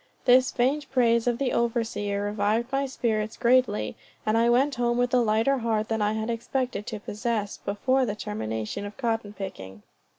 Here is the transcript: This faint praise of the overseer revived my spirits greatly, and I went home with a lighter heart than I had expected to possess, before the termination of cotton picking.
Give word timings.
This 0.25 0.49
faint 0.49 0.89
praise 0.89 1.27
of 1.27 1.37
the 1.37 1.53
overseer 1.53 2.23
revived 2.23 2.71
my 2.71 2.87
spirits 2.87 3.37
greatly, 3.37 3.95
and 4.25 4.35
I 4.35 4.49
went 4.49 4.73
home 4.73 4.97
with 4.97 5.13
a 5.13 5.19
lighter 5.19 5.59
heart 5.59 5.89
than 5.89 6.01
I 6.01 6.13
had 6.13 6.27
expected 6.31 6.87
to 6.87 6.99
possess, 6.99 7.57
before 7.57 8.07
the 8.07 8.15
termination 8.15 8.83
of 8.87 8.97
cotton 8.97 9.33
picking. 9.33 9.83